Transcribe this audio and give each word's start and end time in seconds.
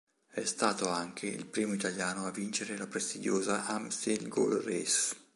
È 0.31 0.43
stato 0.45 0.89
anche 0.89 1.27
il 1.27 1.45
primo 1.45 1.73
italiano 1.75 2.25
a 2.25 2.31
vincere 2.31 2.75
la 2.75 2.87
prestigiosa 2.87 3.67
Amstel 3.67 4.27
Gold 4.29 4.63
Race. 4.65 5.15